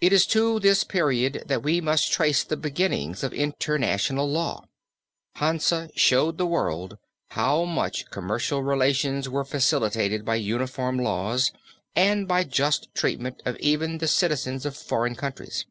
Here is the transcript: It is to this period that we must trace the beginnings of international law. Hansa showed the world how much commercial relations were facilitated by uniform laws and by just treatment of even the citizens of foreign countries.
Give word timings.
It 0.00 0.12
is 0.12 0.24
to 0.28 0.60
this 0.60 0.84
period 0.84 1.42
that 1.46 1.64
we 1.64 1.80
must 1.80 2.12
trace 2.12 2.44
the 2.44 2.56
beginnings 2.56 3.24
of 3.24 3.32
international 3.32 4.30
law. 4.30 4.66
Hansa 5.34 5.90
showed 5.96 6.38
the 6.38 6.46
world 6.46 6.98
how 7.30 7.64
much 7.64 8.08
commercial 8.12 8.62
relations 8.62 9.28
were 9.28 9.44
facilitated 9.44 10.24
by 10.24 10.36
uniform 10.36 11.00
laws 11.00 11.50
and 11.96 12.28
by 12.28 12.44
just 12.44 12.94
treatment 12.94 13.42
of 13.44 13.56
even 13.58 13.98
the 13.98 14.06
citizens 14.06 14.64
of 14.64 14.76
foreign 14.76 15.16
countries. 15.16 15.66